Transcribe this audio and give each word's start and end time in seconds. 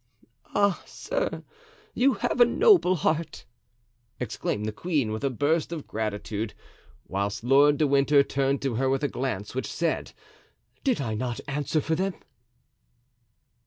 "Ah, 0.55 0.81
sir, 0.87 1.43
you 1.93 2.13
have 2.15 2.41
a 2.41 2.45
noble 2.45 2.95
heart!" 2.95 3.45
exclaimed 4.19 4.65
the 4.65 4.71
queen, 4.71 5.11
with 5.11 5.23
a 5.23 5.29
burst 5.29 5.71
of 5.71 5.85
gratitude; 5.85 6.55
whilst 7.07 7.43
Lord 7.43 7.77
de 7.77 7.85
Winter 7.85 8.23
turned 8.23 8.63
to 8.63 8.73
her 8.77 8.89
with 8.89 9.03
a 9.03 9.07
glance 9.07 9.53
which 9.53 9.71
said, 9.71 10.13
"Did 10.83 11.01
I 11.01 11.13
not 11.13 11.39
answer 11.47 11.81
for 11.81 11.93
them?" 11.93 12.15